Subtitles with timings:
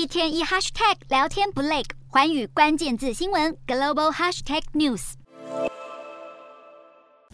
[0.00, 5.12] 一天一 hashtag 聊天不累，寰宇关键字新闻 global hashtag news。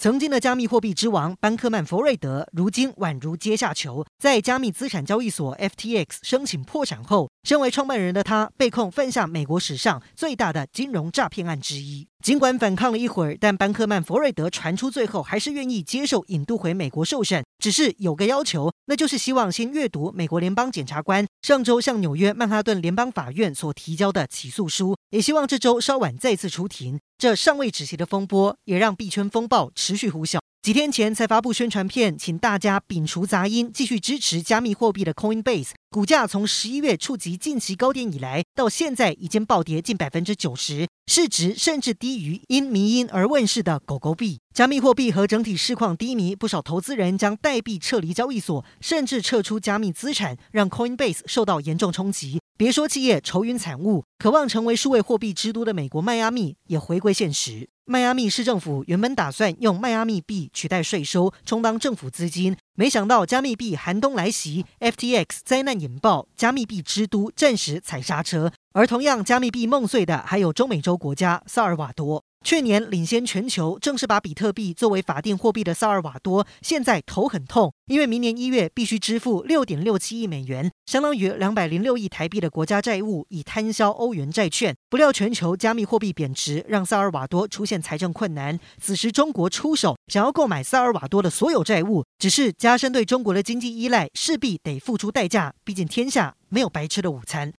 [0.00, 12.08] 曾经的加密货币之王班克曼·弗瑞德，如今宛如阶下囚，在加密资产交易所 FTX 申请破产后，身为创办人的他被控犯下美国史上最大的金融诈骗案之一。
[12.22, 27.00] 尽管反抗了一会儿，但班克曼·弗瑞德传出最后还是愿意接受引渡回美国受审，只是有个要求，那就是希望先阅读美国联邦检察官上周向纽约曼哈顿联邦法院所提交的起诉书，也希望这周稍晚再次出庭。
[27.18, 30.38] 这尚未止息的风波，也让币圈风暴持续呼啸。
[30.66, 44.40] 几天前才发布宣传片，请大家摒除杂音，继续支持加密货币的 Coinbase，股价从十一月触及近期高点以来，到现在已经暴跌近百分之九十，市值甚至低于因迷因而问世的狗狗币。
[44.52, 52.40] 加密货币和整体市况低迷，不少投资人将代币撤离交易所，甚至撤出加密资产，让 Coinbase 受到严重冲击。
[52.58, 57.68] 别说企业愁云惨雾，渴望成为数位货币之都的美国迈阿密也回归现实。
[57.88, 68.50] 迈阿密市政府原本打算用迈阿密币取代税收，充当政府资金，没想到加密币寒冬来袭，FTX 灾难引爆，加密币之都暂时踩刹车。
[68.72, 72.24] 而同样加密币梦碎的，还有中美洲国家萨尔瓦多。
[72.46, 84.76] 去年领先全球，正式把比特币作为法定货币的萨尔瓦多，现在头很痛，因为明年一月必须支付六点六七亿美元，相当于两百零六亿台币的国家债务，以摊销欧元债券。
[84.88, 88.60] 不料全球加密货币贬值，让萨尔瓦多出现财政困难。
[88.80, 95.52] 此时中国出手，想要购买萨尔瓦多的所有债务，只是加深对中国的经济依赖，势必得付出代价。
[95.64, 97.52] 毕竟天下没有白吃的午餐。